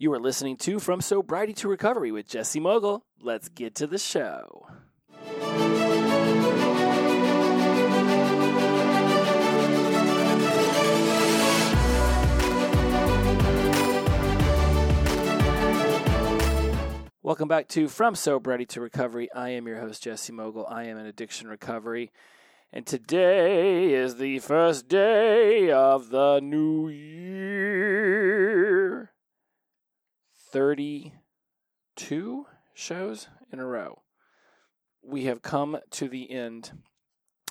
[0.00, 3.04] You are listening to From Sobriety to Recovery with Jesse Mogul.
[3.20, 4.68] Let's get to the show.
[17.20, 19.28] Welcome back to From Sobriety to Recovery.
[19.32, 20.64] I am your host, Jesse Mogul.
[20.68, 22.12] I am in addiction recovery.
[22.72, 28.77] And today is the first day of the new year.
[30.50, 34.02] 32 shows in a row.
[35.02, 36.72] We have come to the end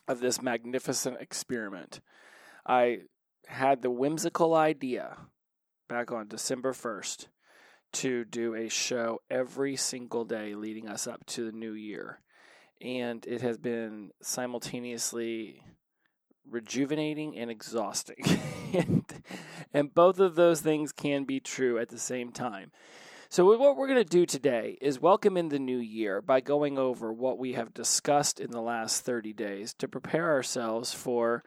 [0.07, 1.99] of this magnificent experiment.
[2.65, 2.99] I
[3.47, 5.17] had the whimsical idea
[5.87, 7.27] back on December 1st
[7.93, 12.19] to do a show every single day leading us up to the new year.
[12.81, 15.63] And it has been simultaneously
[16.49, 18.23] rejuvenating and exhausting.
[18.73, 19.05] and,
[19.73, 22.71] and both of those things can be true at the same time.
[23.29, 26.77] So, what we're going to do today is welcome in the new year by going
[26.77, 31.43] over what we have discussed in the last 30 days to prepare ourselves for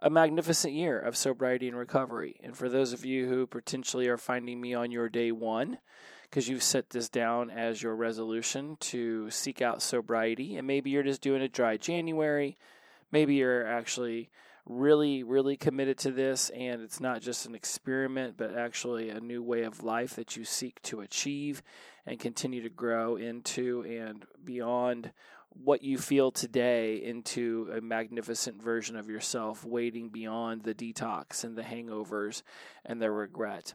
[0.00, 2.40] a magnificent year of sobriety and recovery.
[2.42, 5.78] And for those of you who potentially are finding me on your day one,
[6.22, 11.02] because you've set this down as your resolution to seek out sobriety, and maybe you're
[11.02, 12.56] just doing a dry January,
[13.12, 14.30] maybe you're actually
[14.70, 19.42] really, really committed to this, and it's not just an experiment, but actually a new
[19.42, 21.62] way of life that you seek to achieve
[22.06, 25.12] and continue to grow into and beyond
[25.48, 31.56] what you feel today into a magnificent version of yourself, waiting beyond the detox and
[31.56, 32.42] the hangovers
[32.84, 33.74] and the regret.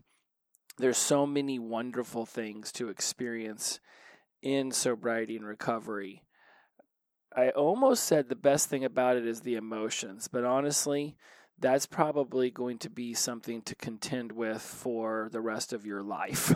[0.78, 3.82] There's so many wonderful things to experience
[4.42, 6.22] in sobriety and recovery.
[7.36, 11.18] I almost said the best thing about it is the emotions, but honestly,
[11.60, 16.56] that's probably going to be something to contend with for the rest of your life.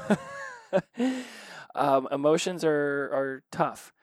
[1.75, 3.93] um, emotions are are tough.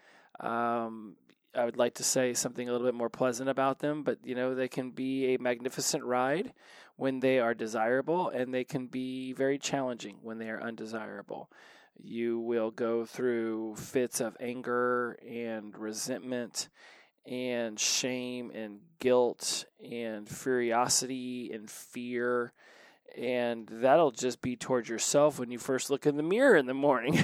[0.40, 1.16] Um,
[1.54, 4.34] I would like to say something a little bit more pleasant about them, but you
[4.34, 6.52] know they can be a magnificent ride
[6.96, 11.50] when they are desirable, and they can be very challenging when they are undesirable.
[12.02, 16.68] You will go through fits of anger and resentment
[17.26, 22.52] and shame and guilt and curiosity and fear.
[23.16, 26.74] And that'll just be towards yourself when you first look in the mirror in the
[26.74, 27.18] morning.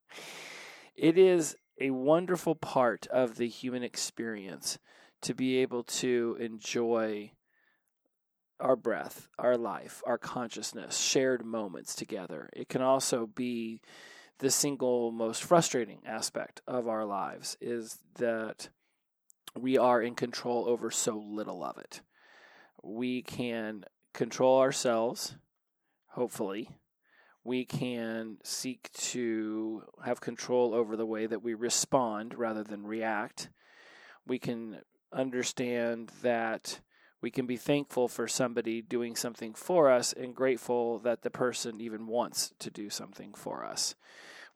[0.96, 4.78] it is a wonderful part of the human experience
[5.22, 7.32] to be able to enjoy
[8.62, 12.48] our breath, our life, our consciousness, shared moments together.
[12.54, 13.80] It can also be
[14.38, 18.68] the single most frustrating aspect of our lives is that
[19.58, 22.00] we are in control over so little of it.
[22.82, 25.36] We can control ourselves,
[26.06, 26.70] hopefully.
[27.44, 33.50] We can seek to have control over the way that we respond rather than react.
[34.26, 34.78] We can
[35.12, 36.80] understand that
[37.22, 41.80] we can be thankful for somebody doing something for us and grateful that the person
[41.80, 43.94] even wants to do something for us.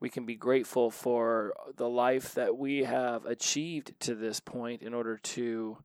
[0.00, 4.92] We can be grateful for the life that we have achieved to this point in
[4.92, 5.78] order to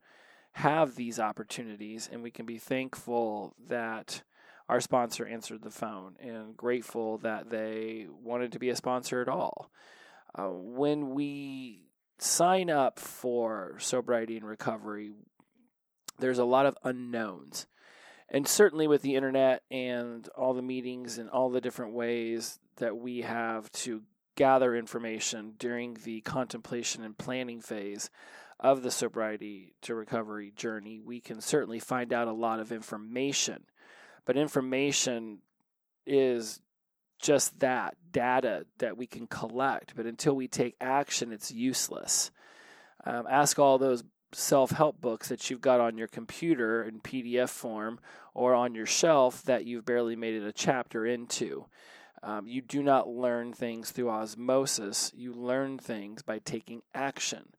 [0.53, 4.23] have these opportunities, and we can be thankful that
[4.67, 9.29] our sponsor answered the phone and grateful that they wanted to be a sponsor at
[9.29, 9.71] all.
[10.33, 11.85] Uh, when we
[12.17, 15.11] sign up for sobriety and recovery,
[16.21, 17.67] there's a lot of unknowns.
[18.29, 22.95] And certainly with the internet and all the meetings and all the different ways that
[22.95, 24.03] we have to
[24.35, 28.09] gather information during the contemplation and planning phase
[28.59, 33.63] of the sobriety to recovery journey, we can certainly find out a lot of information.
[34.25, 35.39] But information
[36.05, 36.61] is
[37.19, 39.95] just that data that we can collect.
[39.95, 42.31] But until we take action, it's useless.
[43.05, 44.03] Um, ask all those
[44.33, 47.99] self help books that you've got on your computer in PDF form
[48.33, 51.65] or on your shelf that you've barely made it a chapter into.
[52.23, 57.53] Um, you do not learn things through osmosis, you learn things by taking action.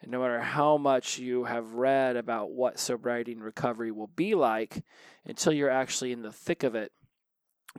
[0.00, 4.34] And no matter how much you have read about what sobriety and recovery will be
[4.34, 4.84] like,
[5.24, 6.92] until you're actually in the thick of it,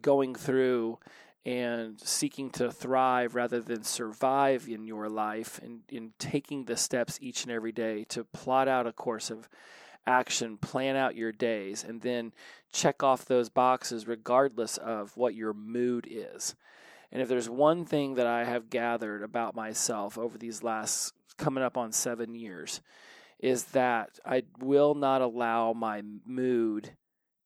[0.01, 0.99] going through
[1.47, 7.17] and seeking to thrive rather than survive in your life and in taking the steps
[7.21, 9.47] each and every day to plot out a course of
[10.05, 12.33] action, plan out your days, and then
[12.73, 16.53] check off those boxes regardless of what your mood is.
[17.13, 21.63] And if there's one thing that I have gathered about myself over these last coming
[21.63, 22.81] up on seven years,
[23.39, 26.91] is that I will not allow my mood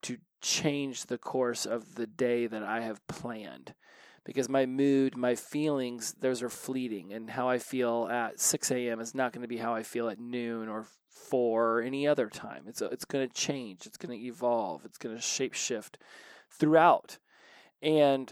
[0.01, 3.75] to change the course of the day that I have planned
[4.23, 7.13] because my mood, my feelings, those are fleeting.
[7.13, 9.00] And how I feel at 6 a.m.
[9.00, 10.85] is not going to be how I feel at noon or
[11.29, 12.63] 4 or any other time.
[12.68, 15.97] It's, it's going to change, it's going to evolve, it's going to shape shift
[16.50, 17.18] throughout.
[17.81, 18.31] And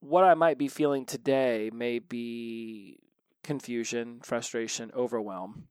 [0.00, 2.98] what I might be feeling today may be
[3.44, 5.68] confusion, frustration, overwhelm.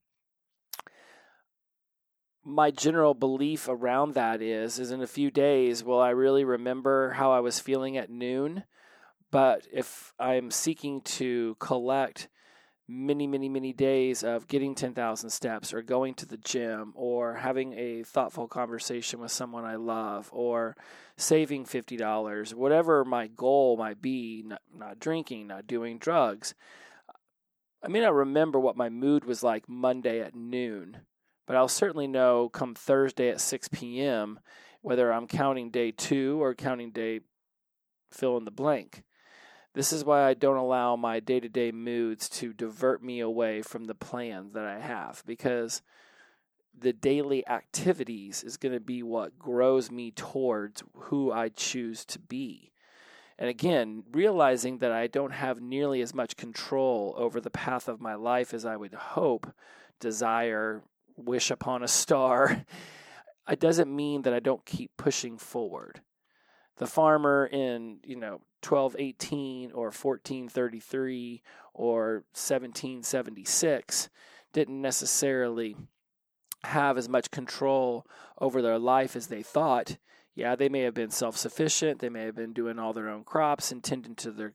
[2.44, 7.12] My general belief around that is is in a few days will I really remember
[7.12, 8.64] how I was feeling at noon
[9.32, 12.28] but if I'm seeking to collect
[12.88, 17.74] many, many, many days of getting 10,000 steps or going to the gym or having
[17.74, 20.76] a thoughtful conversation with someone I love or
[21.16, 26.54] saving $50, whatever my goal might be, not, not drinking, not doing drugs,
[27.84, 30.98] I may not remember what my mood was like Monday at noon,
[31.48, 34.40] but I'll certainly know come Thursday at 6 p.m.
[34.82, 37.22] whether I'm counting day two or counting day
[38.12, 39.04] fill in the blank.
[39.74, 43.62] This is why I don't allow my day to day moods to divert me away
[43.62, 45.82] from the plans that I have because
[46.78, 52.20] the daily activities is going to be what grows me towards who I choose to
[52.20, 52.72] be.
[53.38, 58.02] And again, realizing that I don't have nearly as much control over the path of
[58.02, 59.52] my life as I would hope,
[60.00, 60.84] desire,
[61.16, 62.66] wish upon a star,
[63.50, 66.02] it doesn't mean that I don't keep pushing forward.
[66.78, 71.42] The farmer in, you know, 1218 or 1433
[71.74, 74.10] or 1776
[74.54, 75.76] didn't necessarily
[76.64, 78.06] have as much control
[78.40, 79.98] over their life as they thought.
[80.36, 83.24] Yeah, they may have been self sufficient, they may have been doing all their own
[83.24, 84.54] crops and tending to their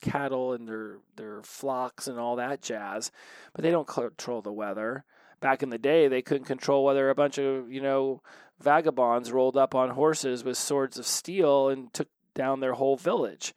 [0.00, 3.10] cattle and their, their flocks and all that jazz,
[3.54, 5.04] but they don't control the weather.
[5.40, 8.22] Back in the day, they couldn't control whether a bunch of, you know,
[8.60, 13.52] vagabonds rolled up on horses with swords of steel and took down their whole village.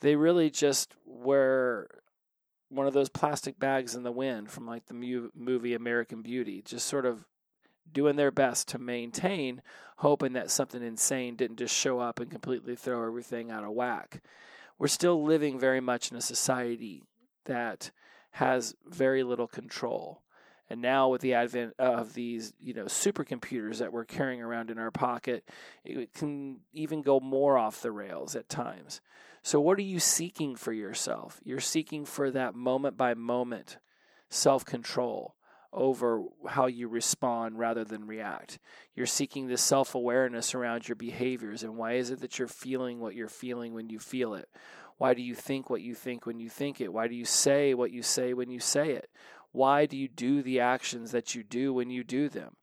[0.00, 1.88] They really just were
[2.68, 6.86] one of those plastic bags in the wind from like the movie American Beauty, just
[6.86, 7.24] sort of
[7.90, 9.62] doing their best to maintain,
[9.96, 14.22] hoping that something insane didn't just show up and completely throw everything out of whack.
[14.78, 17.02] We're still living very much in a society
[17.46, 17.90] that
[18.32, 20.22] has very little control.
[20.70, 24.78] And now with the advent of these, you know, supercomputers that we're carrying around in
[24.78, 25.48] our pocket,
[25.84, 29.00] it can even go more off the rails at times.
[29.42, 31.40] So what are you seeking for yourself?
[31.42, 33.78] You're seeking for that moment by moment
[34.28, 35.34] self-control
[35.72, 38.58] over how you respond rather than react.
[38.94, 43.00] You're seeking this self awareness around your behaviors and why is it that you're feeling
[43.00, 44.48] what you're feeling when you feel it?
[44.96, 46.92] Why do you think what you think when you think it?
[46.92, 49.08] Why do you say what you say when you say it?
[49.52, 52.56] Why do you do the actions that you do when you do them?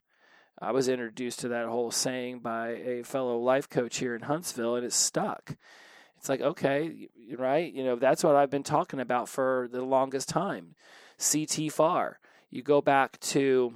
[0.60, 4.76] I was introduced to that whole saying by a fellow life coach here in Huntsville,
[4.76, 5.56] and it stuck.
[6.18, 7.72] It's like, okay, right?
[7.72, 10.76] You know, that's what I've been talking about for the longest time.
[11.20, 12.20] CT FAR.
[12.50, 13.74] You go back to,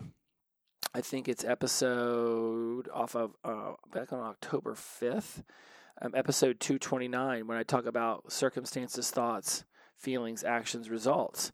[0.93, 5.43] I think it's episode off of uh, back on October 5th,
[6.01, 9.65] um, episode 229, when I talk about circumstances, thoughts,
[9.97, 11.51] feelings, actions, results.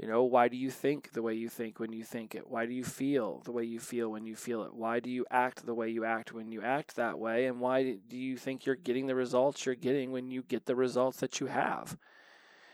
[0.00, 2.48] You know, why do you think the way you think when you think it?
[2.48, 4.72] Why do you feel the way you feel when you feel it?
[4.72, 7.44] Why do you act the way you act when you act that way?
[7.44, 10.74] And why do you think you're getting the results you're getting when you get the
[10.74, 11.98] results that you have?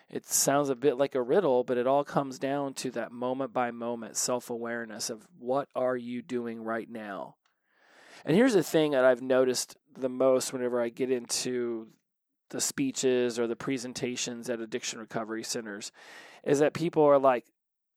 [0.08, 3.53] It sounds a bit like a riddle, but it all comes down to that moment
[3.53, 7.34] by moment self awareness of what are you doing right now?
[8.24, 11.89] And here's the thing that I've noticed the most whenever I get into
[12.50, 15.91] the speeches or the presentations at addiction recovery centers
[16.46, 17.44] is that people are like,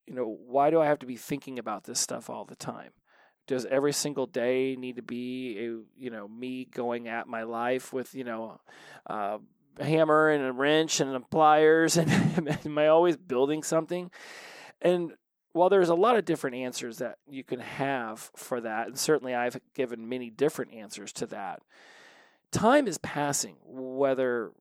[0.07, 2.91] you know, why do I have to be thinking about this stuff all the time?
[3.47, 7.93] Does every single day need to be a, you know, me going at my life
[7.93, 8.59] with, you know,
[9.07, 9.37] uh,
[9.77, 12.11] a hammer and a wrench and pliers and
[12.65, 14.11] am I always building something?
[14.81, 15.13] And
[15.53, 19.35] while there's a lot of different answers that you can have for that, and certainly
[19.35, 21.61] I've given many different answers to that,
[22.51, 24.51] time is passing, whether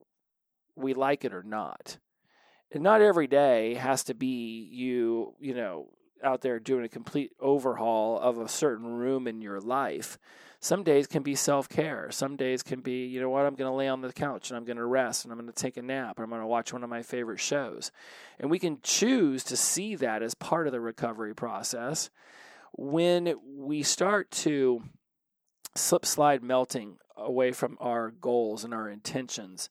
[0.77, 1.99] we like it or not.
[2.71, 5.89] And not every day has to be you, you know,
[6.23, 10.19] out there doing a complete overhaul of a certain room in your life.
[10.61, 12.11] Some days can be self care.
[12.11, 14.57] Some days can be, you know what, I'm going to lay on the couch and
[14.57, 16.47] I'm going to rest and I'm going to take a nap or I'm going to
[16.47, 17.93] watch one of my favorite shows.
[18.41, 22.11] And we can choose to see that as part of the recovery process.
[22.73, 24.83] When we start to
[25.77, 29.71] slip slide melting away from our goals and our intentions,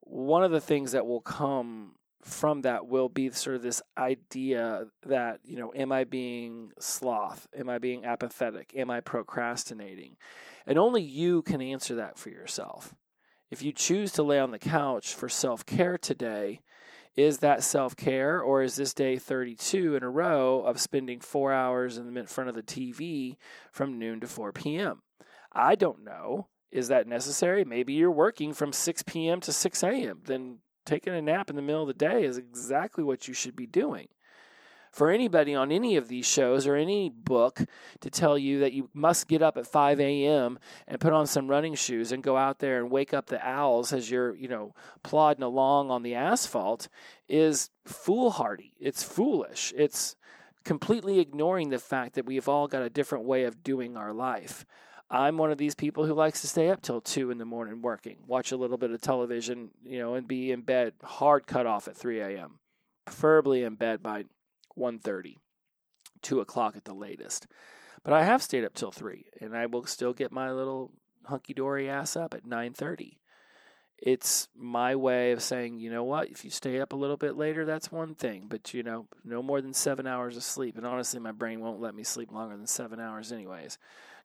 [0.00, 4.86] one of the things that will come from that will be sort of this idea
[5.06, 7.48] that, you know, am I being sloth?
[7.58, 8.72] Am I being apathetic?
[8.76, 10.16] Am I procrastinating?
[10.66, 12.94] And only you can answer that for yourself.
[13.50, 16.60] If you choose to lay on the couch for self care today,
[17.16, 21.52] is that self care or is this day 32 in a row of spending four
[21.52, 23.36] hours in front of the TV
[23.72, 25.02] from noon to 4 p.m.?
[25.52, 26.48] I don't know.
[26.70, 27.64] Is that necessary?
[27.64, 29.40] Maybe you're working from 6 p.m.
[29.40, 30.20] to 6 a.m.
[30.24, 30.58] Then
[30.90, 33.66] taking a nap in the middle of the day is exactly what you should be
[33.66, 34.08] doing.
[34.90, 37.60] For anybody on any of these shows or any book
[38.00, 40.58] to tell you that you must get up at 5 a.m.
[40.88, 43.92] and put on some running shoes and go out there and wake up the owls
[43.92, 46.88] as you're, you know, plodding along on the asphalt
[47.28, 48.74] is foolhardy.
[48.80, 49.72] It's foolish.
[49.76, 50.16] It's
[50.64, 54.66] completely ignoring the fact that we've all got a different way of doing our life.
[55.10, 57.82] I'm one of these people who likes to stay up till two in the morning
[57.82, 61.66] working, watch a little bit of television, you know, and be in bed hard cut
[61.66, 62.60] off at 3 a.m.
[63.06, 64.26] Preferably in bed by
[64.78, 65.34] 1.30,
[66.22, 67.48] 2 o'clock at the latest.
[68.04, 70.92] But I have stayed up till three, and I will still get my little
[71.24, 73.18] hunky dory ass up at 9:30.
[73.98, 76.30] It's my way of saying, you know what?
[76.30, 79.42] If you stay up a little bit later, that's one thing, but you know, no
[79.42, 80.78] more than seven hours of sleep.
[80.78, 83.76] And honestly, my brain won't let me sleep longer than seven hours, anyways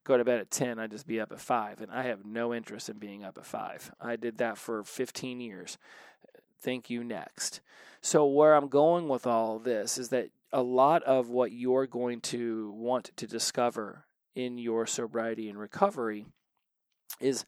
[0.06, 1.80] go to bed at 10, I'd just be up at 5.
[1.80, 3.92] And I have no interest in being up at 5.
[4.00, 5.78] I did that for 15 years.
[6.60, 7.60] Thank you, next.
[8.00, 12.20] So, where I'm going with all this is that a lot of what you're going
[12.22, 16.26] to want to discover in your sobriety and recovery
[17.20, 17.44] is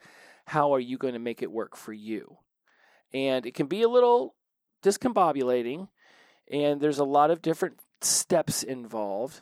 [0.46, 2.38] how are you going to make it work for you?
[3.12, 4.34] And it can be a little
[4.82, 5.88] discombobulating,
[6.50, 9.40] and there's a lot of different steps involved.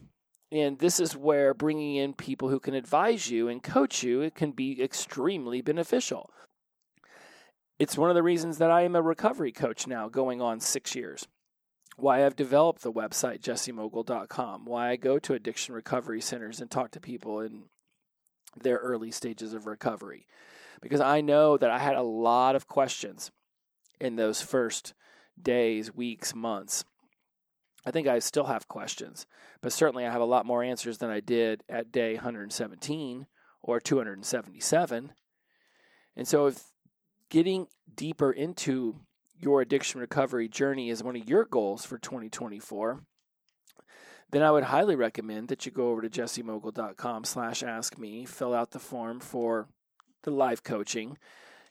[0.53, 4.35] And this is where bringing in people who can advise you and coach you it
[4.35, 6.31] can be extremely beneficial.
[7.79, 10.95] It's one of the reasons that I am a recovery coach now, going on six
[10.95, 11.27] years.
[11.97, 14.65] Why I've developed the website jessemogul.com.
[14.65, 17.65] Why I go to addiction recovery centers and talk to people in
[18.59, 20.27] their early stages of recovery.
[20.81, 23.31] Because I know that I had a lot of questions
[24.01, 24.95] in those first
[25.41, 26.85] days, weeks, months
[27.87, 29.27] I think I still have questions,
[29.63, 33.27] but certainly I have a lot more answers than I did at day 117
[33.63, 35.13] or 277.
[36.17, 36.65] And so, if
[37.31, 38.97] getting deeper into
[39.39, 43.05] your addiction recovery journey is one of your goals for 2024,
[44.33, 48.53] then I would highly recommend that you go over to jessemogul.com slash ask me, fill
[48.53, 49.69] out the form for
[50.25, 51.19] the live coaching.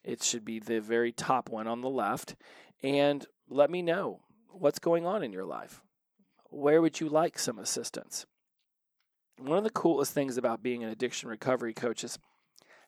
[0.01, 2.35] It should be the very top one on the left.
[2.81, 5.81] And let me know what's going on in your life
[6.55, 8.25] where would you like some assistance?
[9.37, 12.17] One of the coolest things about being an addiction recovery coach is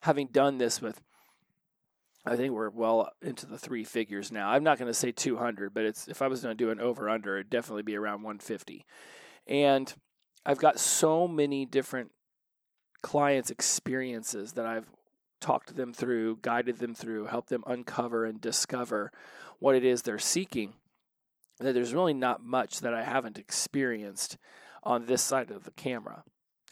[0.01, 1.01] having done this with
[2.25, 4.49] I think we're well into the three figures now.
[4.49, 6.81] I'm not going to say 200, but it's if I was going to do an
[6.81, 8.85] over under, it'd definitely be around 150.
[9.47, 9.93] And
[10.45, 12.11] I've got so many different
[13.01, 14.89] clients' experiences that I've
[15.39, 19.11] talked them through, guided them through, helped them uncover and discover
[19.59, 20.73] what it is they're seeking
[21.59, 24.37] that there's really not much that I haven't experienced
[24.83, 26.23] on this side of the camera.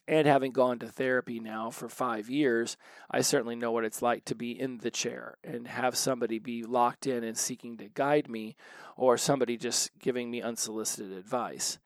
[0.07, 2.77] And having gone to therapy now for five years,
[3.09, 6.63] I certainly know what it's like to be in the chair and have somebody be
[6.63, 8.55] locked in and seeking to guide me,
[8.95, 11.79] or somebody just giving me unsolicited advice.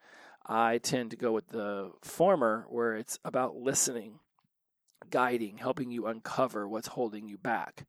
[0.44, 4.18] I tend to go with the former, where it's about listening,
[5.08, 7.86] guiding, helping you uncover what's holding you back.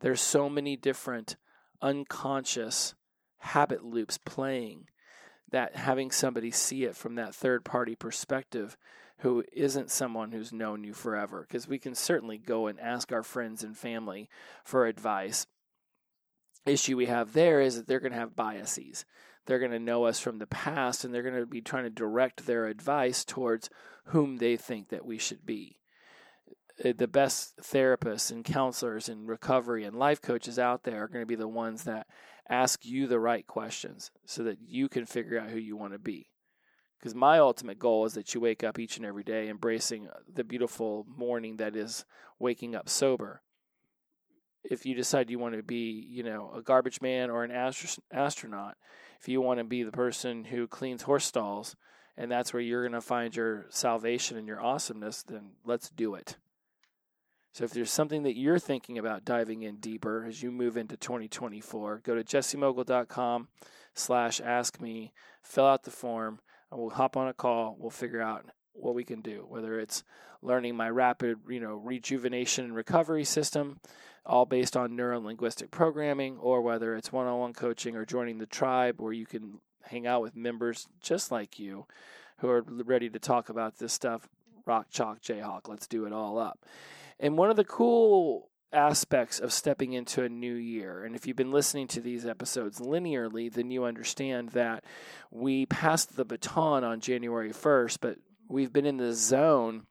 [0.00, 1.36] There's so many different
[1.82, 2.94] unconscious
[3.46, 4.88] habit loops playing
[5.50, 8.76] that having somebody see it from that third party perspective
[9.18, 11.46] who isn't someone who's known you forever.
[11.46, 14.28] Because we can certainly go and ask our friends and family
[14.64, 15.46] for advice.
[16.66, 19.04] Issue we have there is that they're going to have biases.
[19.46, 21.90] They're going to know us from the past and they're going to be trying to
[21.90, 23.70] direct their advice towards
[24.06, 25.78] whom they think that we should be.
[26.84, 31.22] Uh, the best therapists and counselors and recovery and life coaches out there are going
[31.22, 32.06] to be the ones that
[32.48, 35.98] ask you the right questions so that you can figure out who you want to
[35.98, 36.28] be.
[36.98, 40.18] Because my ultimate goal is that you wake up each and every day embracing uh,
[40.32, 42.04] the beautiful morning that is
[42.38, 43.42] waking up sober.
[44.64, 48.02] If you decide you want to be, you know, a garbage man or an astro-
[48.12, 48.76] astronaut,
[49.20, 51.76] if you want to be the person who cleans horse stalls,
[52.16, 56.14] and that's where you're going to find your salvation and your awesomeness, then let's do
[56.14, 56.38] it.
[57.56, 60.98] So if there's something that you're thinking about diving in deeper as you move into
[60.98, 63.48] 2024, go to jessemogul.com
[63.94, 67.74] slash ask me, fill out the form, and we'll hop on a call.
[67.80, 68.44] We'll figure out
[68.74, 70.04] what we can do, whether it's
[70.42, 73.80] learning my rapid, you know, rejuvenation and recovery system,
[74.26, 78.36] all based on neuro linguistic programming, or whether it's one on one coaching or joining
[78.36, 81.86] the tribe where you can hang out with members just like you
[82.40, 84.28] who are ready to talk about this stuff.
[84.66, 86.66] Rock, chalk, Jayhawk, let's do it all up.
[87.18, 91.04] And one of the cool aspects of stepping into a new year.
[91.04, 94.84] And if you've been listening to these episodes linearly, then you understand that
[95.30, 98.18] we passed the baton on January 1st, but
[98.48, 99.86] we've been in the zone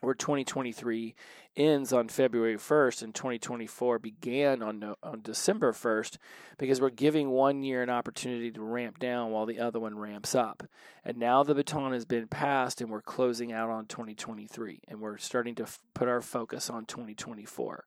[0.00, 1.14] where 2023
[1.56, 6.18] ends on February 1st and 2024 began on on December 1st
[6.58, 10.34] because we're giving one year an opportunity to ramp down while the other one ramps
[10.34, 10.64] up.
[11.04, 15.18] And now the baton has been passed and we're closing out on 2023 and we're
[15.18, 17.84] starting to f- put our focus on 2024.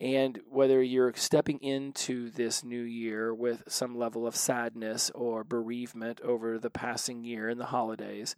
[0.00, 6.22] And whether you're stepping into this new year with some level of sadness or bereavement
[6.22, 8.34] over the passing year and the holidays,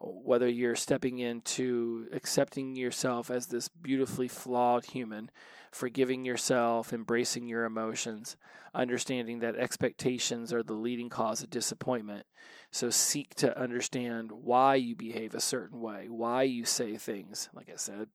[0.00, 5.30] whether you're stepping into accepting yourself as this beautifully flawed human,
[5.72, 8.36] forgiving yourself, embracing your emotions,
[8.74, 12.26] understanding that expectations are the leading cause of disappointment.
[12.70, 17.68] So seek to understand why you behave a certain way, why you say things, like
[17.68, 18.08] I said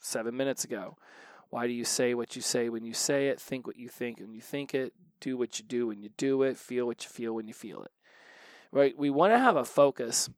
[0.00, 0.96] seven minutes ago.
[1.48, 3.40] Why do you say what you say when you say it?
[3.40, 4.92] Think what you think when you think it.
[5.20, 6.56] Do what you do when you do it.
[6.56, 7.90] Feel what you feel when you feel it.
[8.72, 8.96] Right?
[8.96, 10.30] We want to have a focus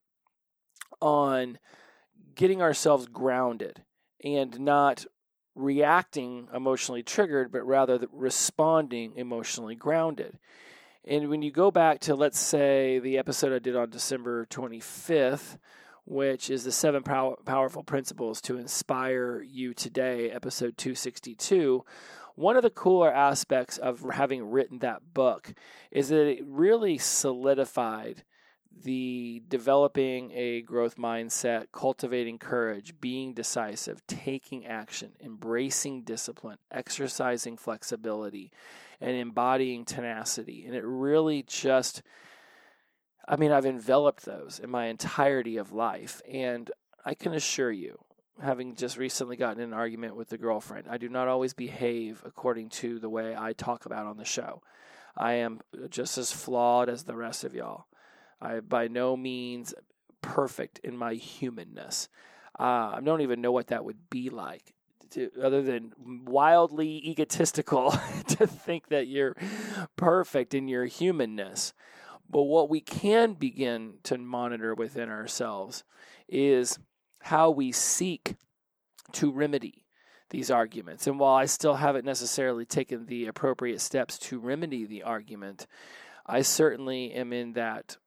[1.02, 1.58] on
[2.34, 3.82] getting ourselves grounded
[4.24, 5.04] and not
[5.54, 10.38] reacting emotionally triggered, but rather responding emotionally grounded.
[11.04, 15.58] And when you go back to, let's say, the episode I did on December 25th,
[16.04, 21.84] which is the seven pow- powerful principles to inspire you today, episode 262.
[22.34, 25.52] One of the cooler aspects of having written that book
[25.90, 28.24] is that it really solidified
[28.84, 38.50] the developing a growth mindset, cultivating courage, being decisive, taking action, embracing discipline, exercising flexibility,
[39.00, 40.64] and embodying tenacity.
[40.66, 42.02] And it really just,
[43.28, 46.22] I mean, I've enveloped those in my entirety of life.
[46.30, 46.70] And
[47.04, 47.98] I can assure you,
[48.40, 52.70] having just recently gotten an argument with a girlfriend, I do not always behave according
[52.70, 54.62] to the way I talk about on the show.
[55.16, 55.60] I am
[55.90, 57.86] just as flawed as the rest of y'all.
[58.42, 59.72] I by no means
[60.20, 62.08] perfect in my humanness.
[62.58, 64.74] Uh, I don't even know what that would be like,
[65.10, 65.92] to, other than
[66.24, 67.90] wildly egotistical
[68.28, 69.36] to think that you're
[69.96, 71.72] perfect in your humanness.
[72.28, 75.84] But what we can begin to monitor within ourselves
[76.28, 76.78] is
[77.20, 78.36] how we seek
[79.12, 79.84] to remedy
[80.30, 81.06] these arguments.
[81.06, 85.66] And while I still haven't necessarily taken the appropriate steps to remedy the argument,
[86.26, 87.98] I certainly am in that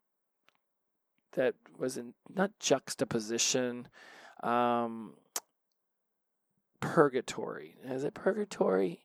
[1.36, 3.88] that was in not juxtaposition,
[4.44, 5.14] um,
[6.80, 7.76] purgatory.
[7.86, 9.02] Is it purgatory?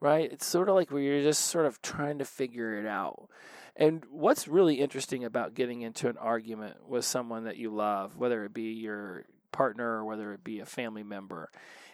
[0.00, 0.30] Right?
[0.30, 3.28] It's sort of like where you're just sort of trying to figure it out.
[3.76, 8.44] And what's really interesting about getting into an argument with someone that you love, whether
[8.44, 11.50] it be your partner or whether it be a family member,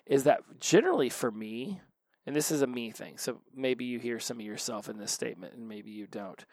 [0.07, 1.81] is that generally for me,
[2.27, 5.13] and this is a me thing, so maybe you hear some of yourself in this
[5.13, 6.45] statement and maybe you don't.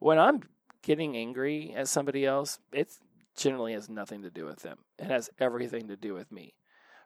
[0.00, 0.42] When I'm
[0.84, 2.92] getting angry at somebody else, it
[3.36, 4.78] generally has nothing to do with them.
[4.98, 6.54] It has everything to do with me.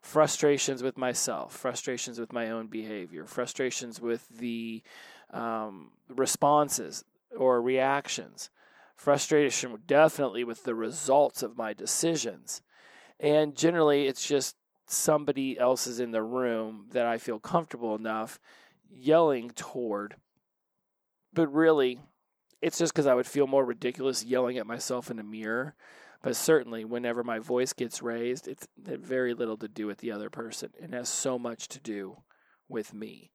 [0.02, 4.82] Frustrations with myself, frustrations with my own behavior, frustrations with the
[5.32, 7.04] um, responses
[7.36, 8.50] or reactions,
[8.94, 12.62] frustration definitely with the results of my decisions.
[13.20, 18.38] And generally, it's just somebody else is in the room that I feel comfortable enough
[18.90, 20.16] yelling toward.
[21.32, 22.00] But really,
[22.60, 25.74] it's just because I would feel more ridiculous yelling at myself in a mirror.
[26.22, 30.30] But certainly, whenever my voice gets raised, it's very little to do with the other
[30.30, 30.70] person.
[30.78, 32.18] It has so much to do
[32.68, 33.30] with me.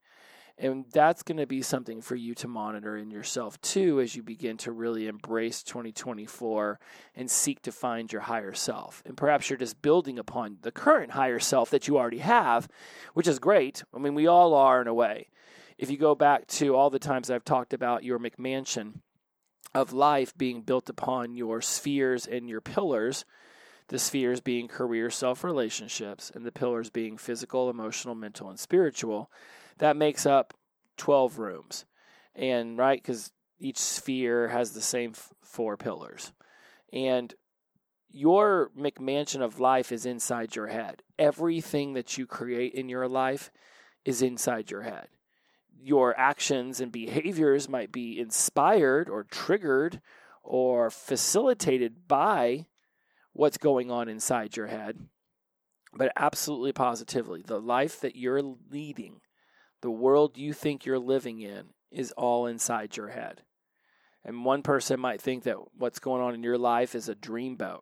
[0.57, 4.21] And that's going to be something for you to monitor in yourself too as you
[4.21, 6.79] begin to really embrace 2024
[7.15, 9.01] and seek to find your higher self.
[9.05, 12.67] And perhaps you're just building upon the current higher self that you already have,
[13.15, 13.83] which is great.
[13.95, 15.29] I mean, we all are in a way.
[15.79, 18.99] If you go back to all the times I've talked about your McMansion,
[19.73, 23.25] of life being built upon your spheres and your pillars.
[23.87, 29.29] The spheres being career, self relationships, and the pillars being physical, emotional, mental, and spiritual.
[29.79, 30.53] That makes up
[30.97, 31.85] 12 rooms.
[32.35, 36.31] And right, because each sphere has the same f- four pillars.
[36.91, 37.33] And
[38.09, 41.03] your McMansion of life is inside your head.
[41.19, 43.51] Everything that you create in your life
[44.05, 45.07] is inside your head
[45.83, 50.01] your actions and behaviors might be inspired or triggered
[50.43, 52.65] or facilitated by
[53.33, 54.97] what's going on inside your head,
[55.93, 58.41] but absolutely positively, the life that you're
[58.71, 59.21] leading,
[59.81, 63.41] the world you think you're living in, is all inside your head.
[64.23, 67.81] And one person might think that what's going on in your life is a dreamboat.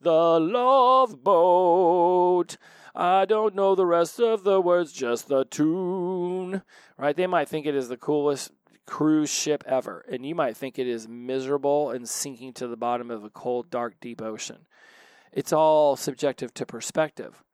[0.00, 2.56] The love boat.
[2.94, 6.62] I don't know the rest of the words, just the tune.
[6.96, 7.16] Right?
[7.16, 8.52] They might think it is the coolest
[8.86, 13.10] cruise ship ever, and you might think it is miserable and sinking to the bottom
[13.10, 14.66] of a cold, dark, deep ocean.
[15.30, 17.44] It's all subjective to perspective.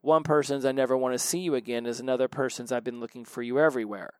[0.00, 3.24] One person's I never want to see you again is another person's I've been looking
[3.24, 4.14] for you everywhere.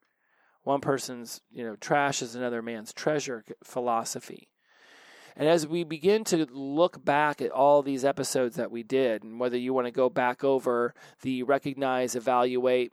[0.62, 4.48] One person's, you know, trash is another man's treasure philosophy.
[5.36, 9.40] And as we begin to look back at all these episodes that we did, and
[9.40, 12.92] whether you want to go back over the recognize, evaluate,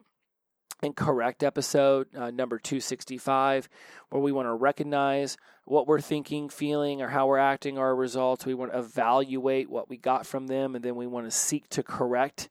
[0.82, 3.68] and correct episode uh, number 265,
[4.10, 8.44] where we want to recognize what we're thinking, feeling, or how we're acting, our results.
[8.44, 11.68] We want to evaluate what we got from them, and then we want to seek
[11.70, 12.48] to correct,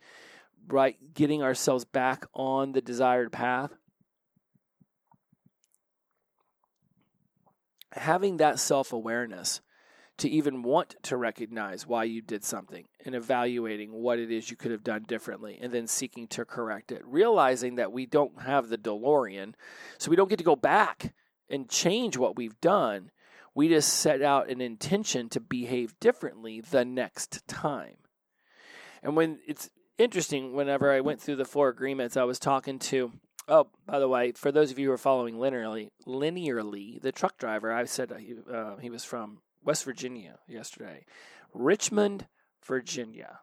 [0.69, 0.95] right?
[1.13, 3.71] Getting ourselves back on the desired path.
[7.93, 9.61] having that self awareness
[10.21, 14.55] to even want to recognize why you did something and evaluating what it is you
[14.55, 17.01] could have done differently and then seeking to correct it.
[17.05, 19.55] Realizing that we don't have the DeLorean,
[19.97, 21.15] so we don't get to go back
[21.49, 23.09] and change what we've done.
[23.55, 27.97] We just set out an intention to behave differently the next time.
[29.01, 33.11] And when it's interesting, whenever I went through the four agreements, I was talking to
[33.47, 37.39] Oh, by the way, for those of you who are following linearly, linearly, the truck
[37.39, 41.05] driver, I said uh, he was from West Virginia yesterday,
[41.53, 42.27] Richmond,
[42.65, 43.39] Virginia,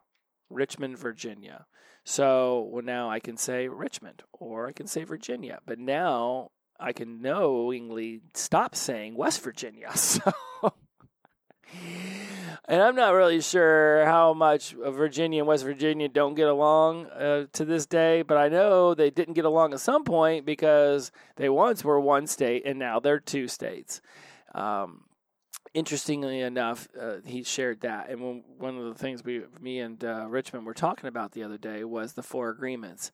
[0.51, 1.67] Richmond, Virginia.
[2.05, 6.51] So well, now I can say Richmond or I can say Virginia, but now
[6.81, 9.91] I can knowingly stop saying West Virginia.
[9.95, 10.33] So
[12.69, 17.47] and I'm not really sure how much Virginia and West Virginia don't get along uh,
[17.55, 21.49] to this day, but I know they didn't get along at some point because they
[21.49, 24.03] once were one state and now they're two states.
[24.55, 25.05] Um,
[25.75, 30.03] interestingly enough, uh, he shared that, and when, one of the things we, me and
[30.05, 33.13] uh, Richmond were talking about the other day was the four agreements,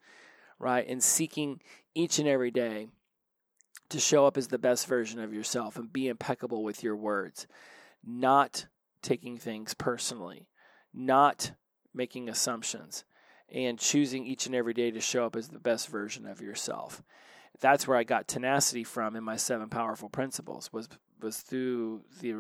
[0.59, 0.87] right?
[0.87, 1.61] And seeking
[1.95, 2.89] each and every day
[3.89, 7.47] to show up as the best version of yourself and be impeccable with your words,
[8.05, 8.67] not
[9.03, 10.49] taking things personally,
[10.93, 11.53] not
[11.93, 13.05] making assumptions,
[13.53, 17.03] and choosing each and every day to show up as the best version of yourself.
[17.61, 20.89] That's where I got tenacity from in my seven powerful principles was
[21.21, 22.35] was through the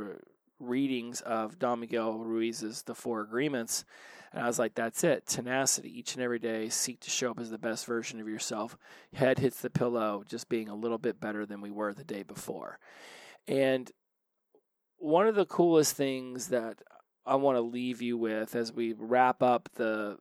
[0.58, 3.84] readings of Don Miguel Ruiz's The Four Agreements.
[4.32, 5.26] And I was like, that's it.
[5.26, 5.96] Tenacity.
[5.96, 8.76] Each and every day, seek to show up as the best version of yourself.
[9.12, 12.24] Head hits the pillow, just being a little bit better than we were the day
[12.24, 12.78] before.
[13.46, 13.90] And
[14.98, 16.78] one of the coolest things that
[17.26, 20.18] I want to leave you with as we wrap up the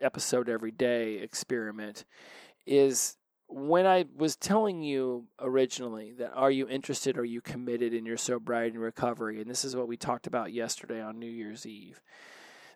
[0.00, 2.04] episode every day experiment
[2.66, 3.16] is
[3.48, 8.16] when I was telling you originally that are you interested, are you committed in your
[8.16, 12.00] sobriety and recovery, and this is what we talked about yesterday on New Year's Eve.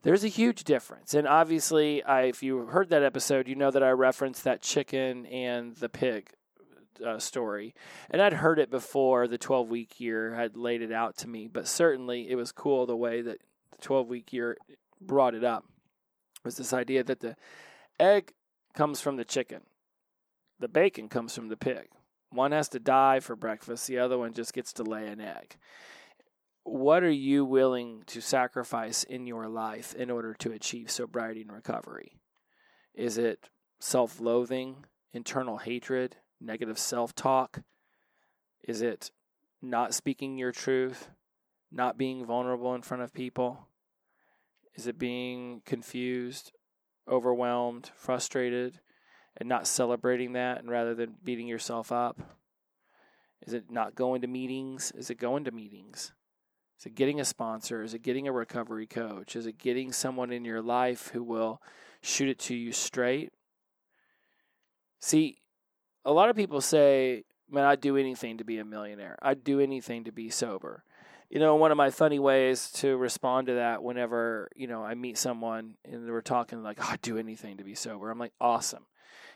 [0.03, 3.83] There's a huge difference, and obviously, I, if you heard that episode, you know that
[3.83, 6.31] I referenced that chicken and the pig
[7.05, 7.75] uh, story,
[8.11, 9.29] and I'd heard it before.
[9.29, 12.87] The 12 week year had laid it out to me, but certainly it was cool
[12.87, 13.41] the way that
[13.73, 14.57] the 12 week year
[15.01, 15.67] brought it up.
[16.45, 17.37] Was this idea that the
[17.99, 18.33] egg
[18.73, 19.61] comes from the chicken,
[20.61, 21.89] the bacon comes from the pig.
[22.31, 25.57] One has to die for breakfast, the other one just gets to lay an egg.
[26.63, 31.53] What are you willing to sacrifice in your life in order to achieve sobriety and
[31.53, 32.21] recovery?
[32.95, 33.49] Is it
[33.81, 37.63] self loathing, internal hatred, negative self talk?
[38.63, 39.11] Is it
[39.63, 41.09] not speaking your truth,
[41.73, 43.67] not being vulnerable in front of people?
[44.77, 46.53] Is it being confused,
[47.09, 48.81] overwhelmed, frustrated,
[49.37, 52.21] and not celebrating that and rather than beating yourself up?
[53.47, 54.93] Is it not going to meetings?
[54.95, 56.13] Is it going to meetings?
[56.79, 57.83] Is it getting a sponsor?
[57.83, 59.37] Is it getting a recovery coach?
[59.37, 61.61] Is it getting someone in your life who will
[62.03, 63.33] shoot it to you straight?
[64.99, 65.39] See,
[66.05, 69.19] a lot of people say, man, I'd do anything to be a millionaire.
[69.21, 70.85] I'd do anything to be sober.
[71.29, 74.95] You know, one of my funny ways to respond to that whenever, you know, I
[74.95, 78.11] meet someone and we're talking like, oh, I'd do anything to be sober.
[78.11, 78.87] I'm like, awesome.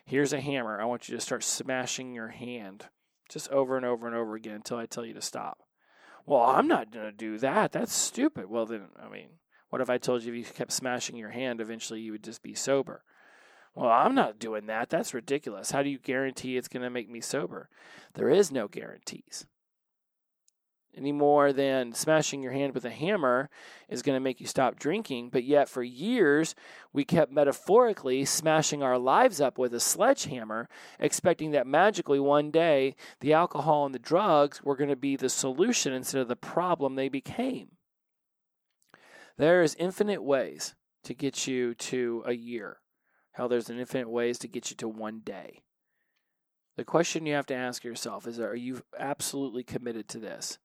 [0.05, 0.81] Here's a hammer.
[0.81, 2.87] I want you to start smashing your hand
[3.29, 5.61] just over and over and over again until I tell you to stop.
[6.27, 7.73] Well, I'm not going to do that.
[7.73, 8.49] That's stupid.
[8.49, 9.29] Well, then, I mean,
[9.71, 12.43] what if I told you if you kept smashing your hand, eventually you would just
[12.43, 13.03] be sober?
[13.75, 14.89] Well, I'm not doing that.
[14.89, 15.73] That's ridiculous.
[15.73, 17.69] How do you guarantee it's going to make me sober?
[18.15, 19.47] There is no guarantees.
[20.97, 23.51] Any more than smashing your hand with a hammer
[23.89, 25.31] is going to make you stop drinking.
[25.31, 26.55] But yet, for years,
[26.93, 32.97] we kept metaphorically smashing our lives up with a sledgehammer, expecting that magically one day
[33.21, 36.95] the alcohol and the drugs were going to be the solution instead of the problem
[36.95, 37.69] they became.
[39.37, 42.79] There is infinite ways to get you to a year.
[43.33, 45.63] Hell, there's an infinite ways to get you to one day.
[46.77, 50.59] The question you have to ask yourself is Are you absolutely committed to this?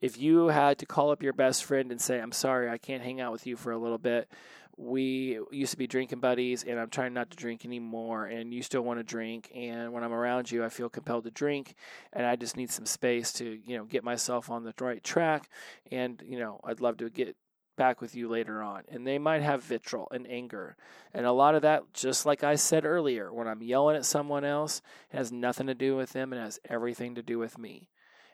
[0.00, 3.02] If you had to call up your best friend and say, I'm sorry, I can't
[3.02, 4.28] hang out with you for a little bit.
[4.76, 8.26] We used to be drinking buddies, and I'm trying not to drink anymore.
[8.26, 11.32] And you still want to drink, and when I'm around you, I feel compelled to
[11.32, 11.74] drink,
[12.12, 15.50] and I just need some space to, you know, get myself on the right track.
[15.90, 17.36] And you know, I'd love to get
[17.78, 18.82] back with you later on.
[18.88, 20.76] And they might have vitriol and anger.
[21.14, 24.44] And a lot of that, just like I said earlier, when I'm yelling at someone
[24.44, 27.88] else, has nothing to do with them and has everything to do with me.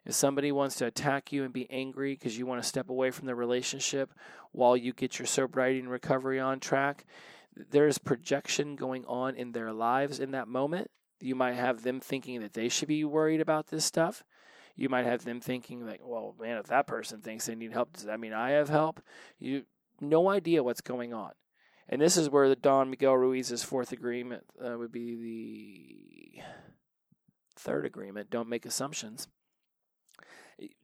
[0.07, 3.11] If somebody wants to attack you and be angry because you want to step away
[3.11, 4.13] from the relationship
[4.53, 7.07] while you get your sobriety and recovery on track,
[7.57, 10.91] there's projection going on in their lives in that moment.
[11.21, 14.25] You might have them thinking that they should be worried about this stuff.
[14.77, 17.93] You might have them thinking like, "Well, man, if that person thinks they need help,
[17.93, 19.01] does that mean I have help?"
[19.39, 19.65] You
[20.01, 21.33] no idea what's going on.
[21.89, 25.15] And this is where the Don Miguel Ruiz's fourth agreement uh, would be
[26.37, 26.43] the
[27.57, 28.31] third agreement.
[28.31, 29.29] Don't make assumptions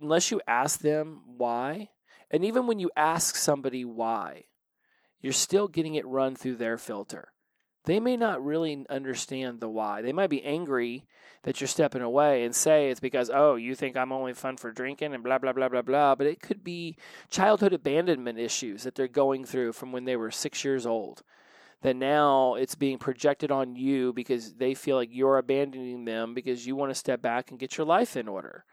[0.01, 1.89] unless you ask them why,
[2.31, 4.45] and even when you ask somebody why,
[5.21, 7.29] you're still getting it run through their filter.
[7.85, 10.03] They may not really understand the why.
[10.03, 11.07] They might be angry
[11.43, 14.71] that you're stepping away and say it's because, oh, you think I'm only fun for
[14.71, 16.15] drinking and blah, blah, blah, blah, blah.
[16.15, 16.97] But it could be
[17.31, 21.23] childhood abandonment issues that they're going through from when they were six years old.
[21.81, 26.67] That now it's being projected on you because they feel like you're abandoning them because
[26.67, 28.67] you want to step back and get your life in order.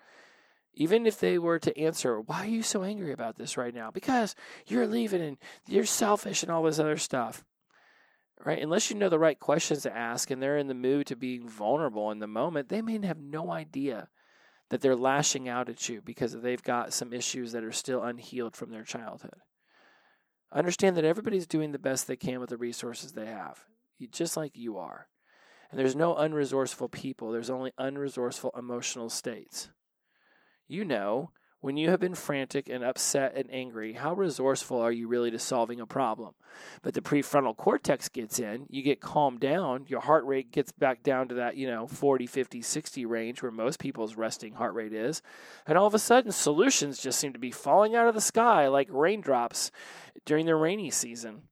[0.79, 3.89] Even if they were to answer, why are you so angry about this right now?
[3.89, 4.35] Because
[4.67, 5.37] you're leaving and
[5.67, 7.43] you're selfish and all this other stuff.
[8.45, 8.61] Right?
[8.61, 11.49] Unless you know the right questions to ask and they're in the mood to being
[11.49, 14.09] vulnerable in the moment, they may have no idea
[14.69, 18.55] that they're lashing out at you because they've got some issues that are still unhealed
[18.55, 19.41] from their childhood.
[20.53, 23.65] Understand that everybody's doing the best they can with the resources they have,
[24.11, 25.07] just like you are.
[25.71, 29.69] And there's no unresourceful people, there's only unresourceful emotional states.
[30.67, 35.07] You know, when you have been frantic and upset and angry, how resourceful are you
[35.07, 36.33] really to solving a problem?
[36.83, 41.03] But the prefrontal cortex gets in, you get calmed down, your heart rate gets back
[41.03, 44.93] down to that, you know, 40, 50, 60 range where most people's resting heart rate
[44.93, 45.21] is.
[45.65, 48.67] And all of a sudden, solutions just seem to be falling out of the sky
[48.67, 49.71] like raindrops
[50.25, 51.43] during the rainy season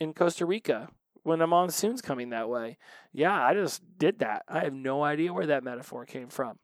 [0.00, 0.88] in Costa Rica
[1.22, 2.78] when a monsoon's coming that way.
[3.12, 4.42] Yeah, I just did that.
[4.48, 6.58] I have no idea where that metaphor came from.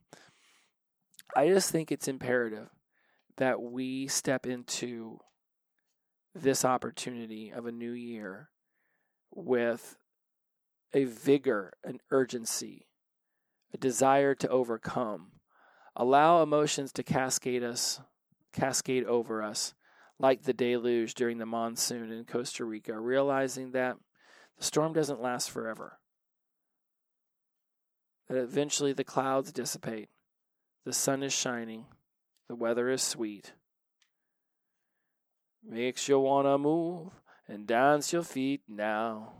[1.36, 2.68] I just think it's imperative
[3.36, 5.20] that we step into
[6.34, 8.50] this opportunity of a new year
[9.34, 9.96] with
[10.92, 12.86] a vigor, an urgency,
[13.72, 15.32] a desire to overcome.
[15.94, 18.00] Allow emotions to cascade us,
[18.52, 19.74] cascade over us
[20.18, 23.96] like the deluge during the monsoon in Costa Rica, realizing that
[24.56, 25.98] the storm doesn't last forever.
[28.28, 30.08] That eventually the clouds dissipate
[30.88, 31.84] the sun is shining.
[32.48, 33.52] The weather is sweet.
[35.62, 37.10] Makes you want to move
[37.46, 39.34] and dance your feet now.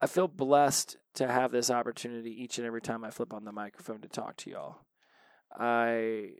[0.00, 3.52] I feel blessed to have this opportunity each and every time I flip on the
[3.52, 4.78] microphone to talk to y'all.
[5.54, 6.30] I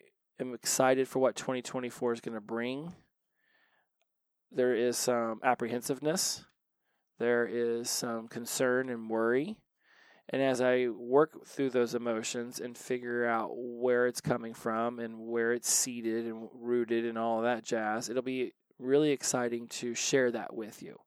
[0.40, 2.94] am excited for what 2024 is going to bring.
[4.50, 6.42] There is some apprehensiveness,
[7.18, 9.58] there is some concern and worry.
[10.30, 15.18] And as I work through those emotions and figure out where it's coming from and
[15.18, 20.30] where it's seated and rooted and all that jazz, it'll be really exciting to share
[20.30, 21.00] that with you.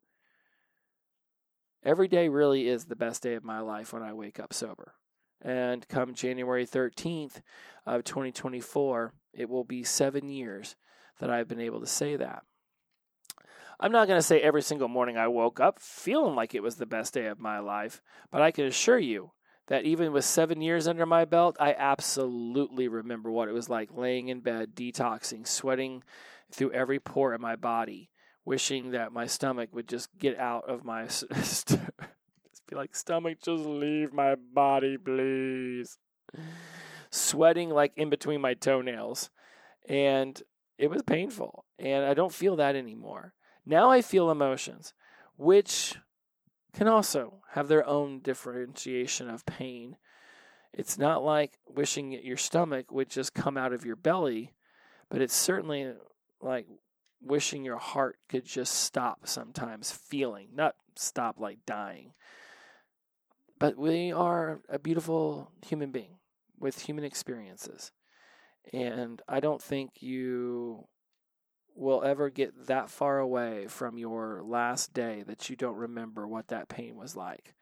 [1.84, 4.93] Every day really is the best day of my life when I wake up sober.
[5.41, 7.41] And come January 13th
[7.86, 10.75] of 2024, it will be seven years
[11.19, 12.43] that I've been able to say that.
[13.84, 16.76] I'm not going to say every single morning I woke up feeling like it was
[16.76, 19.32] the best day of my life, but I can assure you
[19.70, 23.89] that even with seven years under my belt, I absolutely remember what it was like
[23.91, 26.04] laying in bed, detoxing, sweating
[26.52, 28.12] through every pore in my body,
[28.46, 31.06] wishing that my stomach would just get out of my.
[31.08, 31.67] just
[32.67, 35.98] be like, stomach, just leave my body, please.
[37.10, 39.32] Sweating like in between my toenails.
[39.89, 40.39] And
[40.78, 41.65] it was painful.
[41.80, 43.34] And I don't feel that anymore.
[43.65, 44.93] Now I feel emotions,
[45.38, 45.95] which
[46.74, 49.97] can also have their own differentiation of pain.
[50.74, 54.54] It's not like wishing your stomach would just come out of your belly,
[55.10, 55.93] but it's certainly
[56.41, 56.65] like
[57.21, 62.13] wishing your heart could just stop sometimes feeling, not stop like dying.
[63.60, 66.17] But we are a beautiful human being
[66.60, 67.91] with human experiences.
[68.74, 70.88] And I don't think you
[71.75, 76.49] will ever get that far away from your last day that you don't remember what
[76.49, 77.53] that pain was like.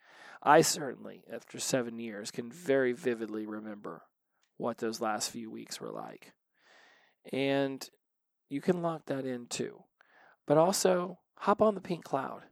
[0.42, 4.04] I certainly, after seven years, can very vividly remember
[4.58, 6.34] what those last few weeks were like.
[7.32, 7.88] And
[8.50, 9.84] you can lock that in too.
[10.48, 12.44] But also, hop on the pink cloud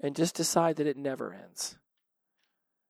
[0.00, 1.76] and just decide that it never ends.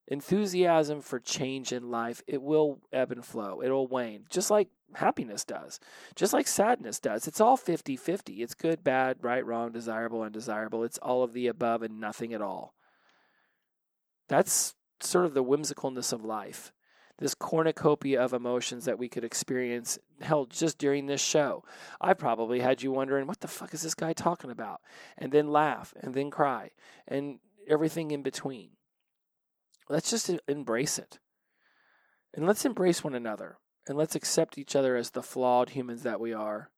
[0.08, 3.62] Enthusiasm for change in life, it will ebb and flow.
[3.62, 5.78] It'll wane, just like happiness does,
[6.16, 7.28] just like sadness does.
[7.28, 8.42] It's all 50 50.
[8.42, 10.82] It's good, bad, right, wrong, desirable, undesirable.
[10.82, 12.74] It's all of the above and nothing at all.
[14.28, 16.72] That's sort of the whimsicalness of life.
[17.18, 21.62] This cornucopia of emotions that we could experience, hell, just during this show.
[22.00, 24.80] I probably had you wondering, what the fuck is this guy talking about?
[25.18, 26.70] And then laugh, and then cry,
[27.06, 28.70] and everything in between.
[29.90, 31.18] Let's just embrace it.
[32.32, 33.58] And let's embrace one another.
[33.86, 36.70] And let's accept each other as the flawed humans that we are.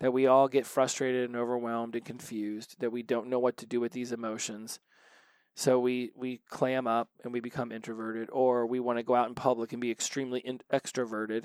[0.00, 2.80] That we all get frustrated and overwhelmed and confused.
[2.80, 4.80] That we don't know what to do with these emotions
[5.54, 9.28] so we we clam up and we become introverted, or we want to go out
[9.28, 11.44] in public and be extremely in- extroverted.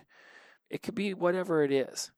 [0.69, 2.11] It could be whatever it is,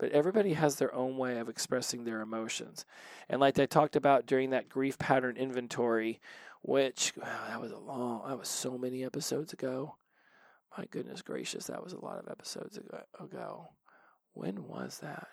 [0.00, 2.86] but everybody has their own way of expressing their emotions.
[3.28, 6.20] And like I talked about during that grief pattern inventory,
[6.62, 9.96] which wow, that was a long, that was so many episodes ago.
[10.76, 12.78] My goodness gracious, that was a lot of episodes
[13.20, 13.68] ago.
[14.32, 15.28] When was that?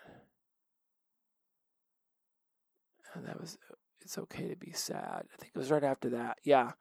[3.13, 3.57] And that was
[4.01, 5.23] it's okay to be sad.
[5.33, 6.39] I think it was right after that.
[6.43, 6.71] Yeah,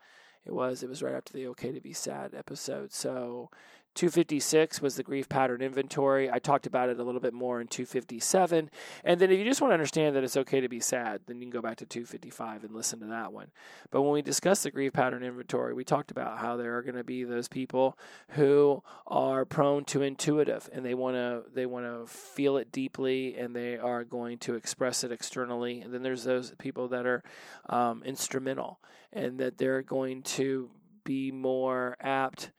[0.45, 0.83] it was.
[0.83, 2.93] It was right after the okay to be sad episode.
[2.93, 3.51] So
[3.97, 6.31] 256 was the grief pattern inventory.
[6.31, 8.71] I talked about it a little bit more in 257.
[9.05, 11.37] And then if you just want to understand that it's okay to be sad, then
[11.37, 13.51] you can go back to 255 and listen to that one.
[13.91, 16.97] But when we discussed the grief pattern inventory, we talked about how there are going
[16.97, 17.99] to be those people
[18.31, 23.37] who are prone to intuitive and they want to they want to feel it deeply
[23.37, 25.81] and they are going to express it externally.
[25.81, 27.23] And then there's those people that are
[27.71, 28.79] um, instrumental
[29.11, 30.71] and that they're going to
[31.05, 32.51] be more apt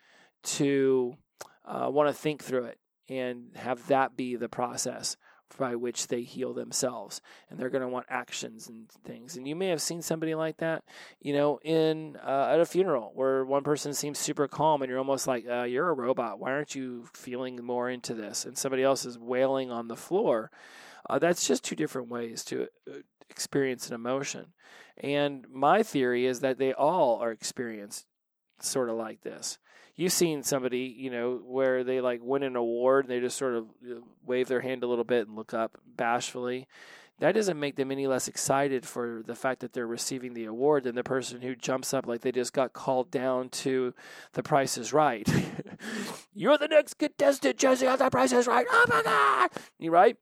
[0.43, 1.15] to
[1.67, 5.17] uh, want to think through it and have that be the process
[5.57, 9.37] by which they heal themselves and they're going to want actions and things.
[9.37, 10.83] And you may have seen somebody like that
[11.21, 14.99] you know in uh, at a funeral where one person seems super calm and you're
[14.99, 16.39] almost like uh, you're a robot.
[16.39, 18.45] Why aren't you feeling more into this?
[18.45, 20.51] And somebody else is wailing on the floor.
[21.09, 22.97] Uh, that's just two different ways to uh,
[23.29, 24.47] experience an emotion.
[24.97, 28.05] And my theory is that they all are experienced
[28.59, 29.59] sort of like this
[29.97, 33.55] you've seen somebody, you know, where they like win an award and they just sort
[33.55, 33.65] of
[34.25, 36.67] wave their hand a little bit and look up bashfully.
[37.19, 40.83] That doesn't make them any less excited for the fact that they're receiving the award
[40.83, 43.95] than the person who jumps up like they just got called down to
[44.33, 45.27] the price is right.
[46.35, 48.67] You're the next contestant, Jesse, on the price is right.
[48.69, 49.49] Oh my God.
[49.79, 50.15] You right?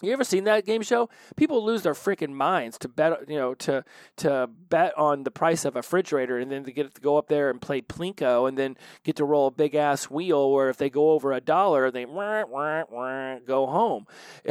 [0.00, 1.08] You ever seen that game show?
[1.34, 3.84] People lose their freaking minds to bet, you know, to
[4.18, 7.26] to bet on the price of a refrigerator, and then to get to go up
[7.26, 10.52] there and play plinko, and then get to roll a big ass wheel.
[10.52, 14.06] Where if they go over a dollar, they wah, wah, wah, go home.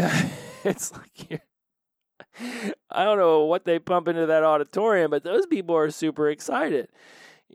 [0.65, 1.41] it's like
[2.91, 6.89] I don't know what they pump into that auditorium, but those people are super excited.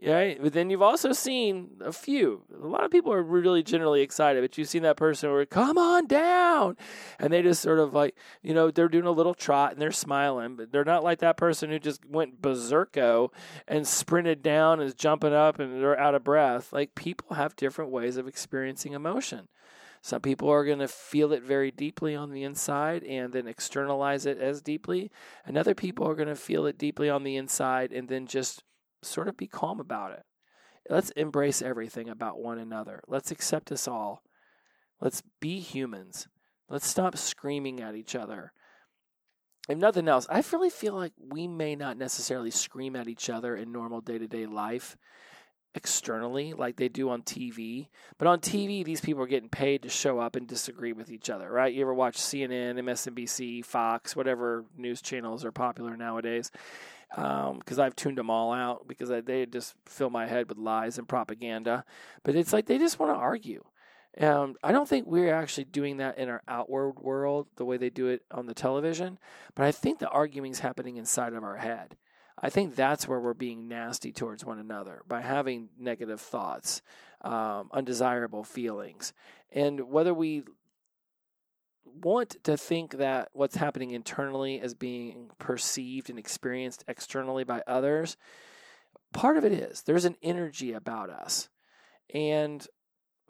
[0.01, 2.41] Right, but then you've also seen a few.
[2.61, 5.77] A lot of people are really generally excited, but you've seen that person where come
[5.77, 6.77] on down,
[7.19, 9.91] and they just sort of like you know they're doing a little trot and they're
[9.91, 13.29] smiling, but they're not like that person who just went berserko
[13.67, 16.73] and sprinted down and is jumping up and they're out of breath.
[16.73, 19.47] Like people have different ways of experiencing emotion.
[20.01, 24.25] Some people are going to feel it very deeply on the inside and then externalize
[24.25, 25.11] it as deeply,
[25.45, 28.63] and other people are going to feel it deeply on the inside and then just
[29.03, 30.23] sort of be calm about it.
[30.89, 33.01] Let's embrace everything about one another.
[33.07, 34.21] Let's accept us all.
[34.99, 36.27] Let's be humans.
[36.69, 38.51] Let's stop screaming at each other.
[39.69, 43.55] If nothing else, I really feel like we may not necessarily scream at each other
[43.55, 44.97] in normal day to day life
[45.75, 47.87] externally like they do on TV.
[48.17, 51.29] But on TV, these people are getting paid to show up and disagree with each
[51.29, 51.73] other, right?
[51.73, 56.51] You ever watch CNN, MSNBC, Fox, whatever news channels are popular nowadays?
[57.15, 60.57] Because um, I've tuned them all out because I, they just fill my head with
[60.57, 61.85] lies and propaganda.
[62.23, 63.63] But it's like they just want to argue.
[64.19, 67.89] Um, I don't think we're actually doing that in our outward world the way they
[67.89, 69.17] do it on the television,
[69.55, 71.97] but I think the arguing's happening inside of our head.
[72.39, 76.81] I think that's where we're being nasty towards one another by having negative thoughts,
[77.21, 79.13] um, undesirable feelings.
[79.51, 80.43] And whether we
[82.01, 88.17] want to think that what's happening internally is being perceived and experienced externally by others,
[89.13, 91.49] part of it is there's an energy about us.
[92.13, 92.65] And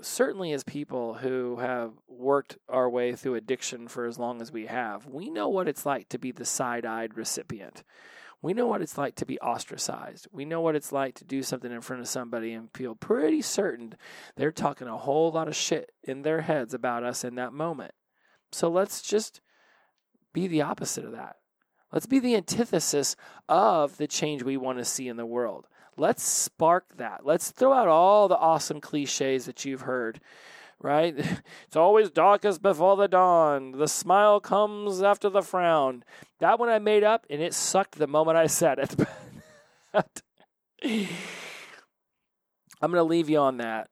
[0.01, 4.65] certainly as people who have worked our way through addiction for as long as we
[4.65, 7.83] have, we know what it's like to be the side eyed recipient.
[8.41, 10.27] We know what it's like to be ostracized.
[10.33, 13.41] We know what it's like to do something in front of somebody and feel pretty
[13.41, 13.95] certain
[14.35, 17.93] they're talking a whole lot of shit in their heads about us in that moment.
[18.53, 19.41] So let's just
[20.33, 21.37] be the opposite of that.
[21.91, 23.15] Let's be the antithesis
[23.47, 25.67] of the change we want to see in the world.
[25.95, 27.23] Let's spark that.
[27.23, 30.19] Let's throw out all the awesome cliches that you've heard
[30.83, 31.15] right?
[31.65, 33.71] It's always darkest before the dawn.
[33.71, 36.03] The smile comes after the frown.
[36.39, 38.95] That one I made up, and it sucked the moment I said it.
[42.79, 43.89] I'm going to leave you on that.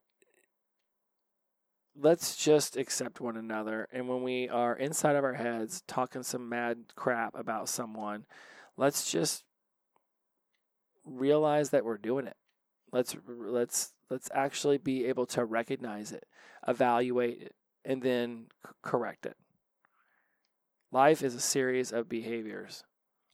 [1.96, 3.88] Let's just accept one another.
[3.92, 8.26] And when we are inside of our heads talking some mad crap about someone,
[8.78, 9.44] let's just
[11.06, 12.38] realize that we're doing it.
[12.92, 16.26] Let's let's let's actually be able to recognize it,
[16.68, 19.38] evaluate it, and then c- correct it.
[20.92, 22.84] Life is a series of behaviors.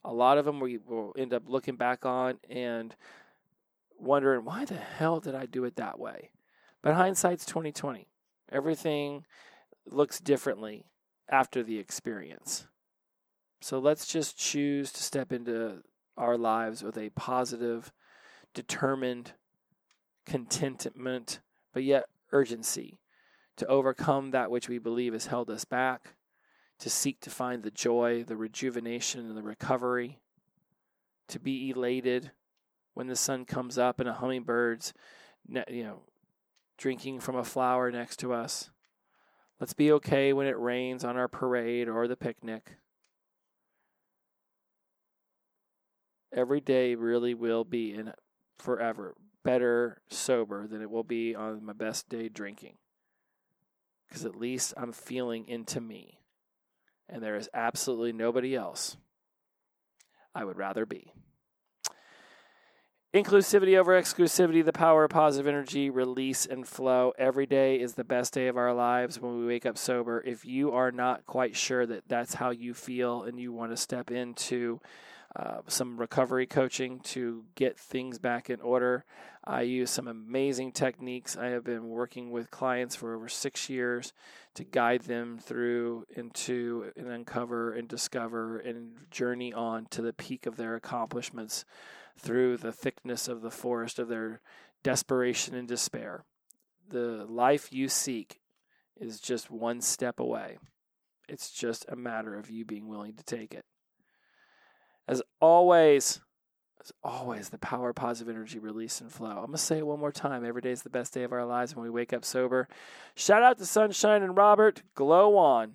[0.03, 2.95] A lot of them we will end up looking back on and
[3.97, 6.29] wondering why the hell did I do it that way?
[6.83, 8.07] But hindsight's 2020.
[8.51, 9.25] Everything
[9.85, 10.85] looks differently
[11.29, 12.67] after the experience.
[13.61, 15.83] So let's just choose to step into
[16.15, 17.91] our lives with a positive,
[18.53, 19.33] determined
[20.25, 21.39] contentment,
[21.73, 22.99] but yet urgency
[23.55, 26.15] to overcome that which we believe has held us back,
[26.79, 30.19] to seek to find the joy, the rejuvenation, and the recovery,
[31.27, 32.31] to be elated
[32.93, 34.93] when the sun comes up and a hummingbird's,
[35.47, 36.01] you know,
[36.77, 38.69] drinking from a flower next to us.
[39.59, 42.77] Let's be okay when it rains on our parade or the picnic.
[46.31, 48.13] Every day really will be in
[48.57, 52.75] forever better sober than it will be on my best day drinking.
[54.07, 56.19] Because at least I'm feeling into me.
[57.09, 58.97] And there is absolutely nobody else
[60.35, 61.13] I would rather be.
[63.17, 67.13] Inclusivity over exclusivity, the power of positive energy, release and flow.
[67.17, 70.21] Every day is the best day of our lives when we wake up sober.
[70.23, 73.77] If you are not quite sure that that's how you feel and you want to
[73.77, 74.81] step into
[75.37, 79.05] uh, some recovery coaching to get things back in order.
[79.43, 81.37] I use some amazing techniques.
[81.37, 84.13] I have been working with clients for over six years
[84.55, 90.47] to guide them through into and uncover and discover and journey on to the peak
[90.47, 91.65] of their accomplishments
[92.17, 94.41] through the thickness of the forest of their
[94.81, 96.23] desperation and despair.
[96.89, 98.39] The life you seek
[98.99, 100.57] is just one step away.
[101.29, 103.65] It's just a matter of you being willing to take it.
[105.07, 106.21] As always,
[106.81, 109.29] as always, the power of positive energy, release, and flow.
[109.29, 110.45] I'm going to say it one more time.
[110.45, 112.67] Every day is the best day of our lives when we wake up sober.
[113.15, 114.83] Shout out to Sunshine and Robert.
[114.95, 115.73] Glow on.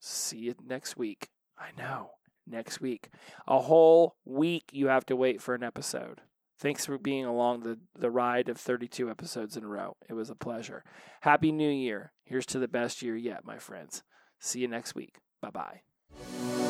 [0.00, 1.28] See you next week.
[1.58, 2.10] I know,
[2.46, 3.08] next week.
[3.46, 6.20] A whole week you have to wait for an episode.
[6.60, 9.96] Thanks for being along the, the ride of 32 episodes in a row.
[10.08, 10.82] It was a pleasure.
[11.20, 12.12] Happy New Year.
[12.24, 14.02] Here's to the best year yet, my friends.
[14.40, 15.18] See you next week.
[15.40, 16.67] Bye bye.